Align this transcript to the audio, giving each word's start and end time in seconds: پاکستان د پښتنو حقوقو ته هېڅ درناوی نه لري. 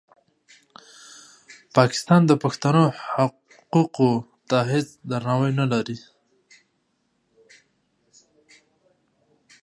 پاکستان 1.77 2.21
د 2.27 2.31
پښتنو 2.43 2.83
حقوقو 3.13 4.11
ته 4.49 4.57
هېڅ 4.71 4.87
درناوی 5.09 5.51
نه 5.59 5.65
لري. 5.73 5.97